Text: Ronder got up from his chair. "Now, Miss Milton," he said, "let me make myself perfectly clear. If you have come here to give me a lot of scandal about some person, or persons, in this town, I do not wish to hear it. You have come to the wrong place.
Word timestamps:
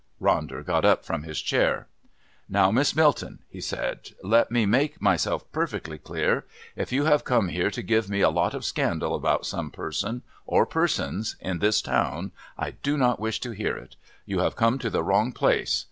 Ronder 0.19 0.65
got 0.65 0.83
up 0.83 1.05
from 1.05 1.21
his 1.21 1.39
chair. 1.39 1.85
"Now, 2.49 2.71
Miss 2.71 2.95
Milton," 2.95 3.43
he 3.51 3.61
said, 3.61 4.09
"let 4.23 4.49
me 4.49 4.65
make 4.65 4.99
myself 4.99 5.43
perfectly 5.51 5.99
clear. 5.99 6.43
If 6.75 6.91
you 6.91 7.05
have 7.05 7.23
come 7.23 7.49
here 7.49 7.69
to 7.69 7.83
give 7.83 8.09
me 8.09 8.21
a 8.21 8.31
lot 8.31 8.55
of 8.55 8.65
scandal 8.65 9.13
about 9.13 9.45
some 9.45 9.69
person, 9.69 10.23
or 10.47 10.65
persons, 10.65 11.35
in 11.39 11.59
this 11.59 11.83
town, 11.83 12.31
I 12.57 12.71
do 12.71 12.97
not 12.97 13.19
wish 13.19 13.39
to 13.41 13.51
hear 13.51 13.77
it. 13.77 13.95
You 14.25 14.39
have 14.39 14.55
come 14.55 14.79
to 14.79 14.89
the 14.89 15.03
wrong 15.03 15.33
place. 15.33 15.79